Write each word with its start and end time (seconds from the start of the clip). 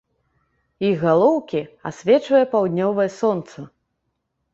Іх 0.87 0.95
галоўкі 1.07 1.61
асвечвае 1.89 2.41
паўднёвае 2.55 3.07
сонца. 3.19 3.67